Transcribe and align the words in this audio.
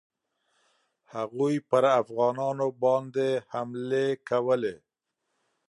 هغوی 1.13 1.55
پر 1.69 1.83
افغانانو 2.01 2.67
باندي 2.81 3.31
حملې 3.51 4.07
کولې. 4.29 4.75